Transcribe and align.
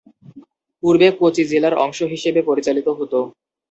পূর্বে 0.83 1.07
কচি 1.19 1.43
জেলার 1.51 1.75
অংশ 1.83 1.99
হিসেবে 2.13 2.39
পরিচালিত 2.49 2.87
হত। 2.99 3.13